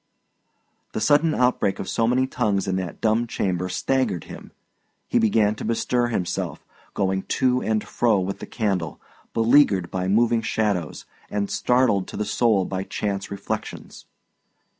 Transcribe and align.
The 0.93 0.99
sudden 0.99 1.35
outbreak 1.35 1.77
of 1.77 1.87
so 1.87 2.07
many 2.07 2.25
tongues 2.25 2.67
in 2.67 2.75
that 2.77 3.01
dumb 3.01 3.27
chamber 3.27 3.69
staggered 3.69 4.23
him. 4.23 4.51
He 5.07 5.19
began 5.19 5.53
to 5.53 5.63
bestir 5.63 6.07
himself, 6.07 6.65
going 6.95 7.21
to 7.37 7.61
and 7.61 7.83
fro 7.83 8.19
with 8.19 8.39
the 8.39 8.47
candle, 8.47 8.99
beleaguered 9.35 9.91
by 9.91 10.07
moving 10.07 10.41
shadows, 10.41 11.05
and 11.29 11.51
startled 11.51 12.07
to 12.07 12.17
the 12.17 12.25
soul 12.25 12.65
by 12.65 12.81
chance 12.83 13.29
reflections. 13.29 14.07